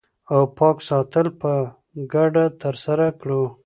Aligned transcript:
او 0.33 0.39
پاک 0.57 0.77
ساتل 0.89 1.27
په 1.41 1.51
ګډه 2.13 2.45
ترسره 2.61 3.07
کړو 3.21 3.43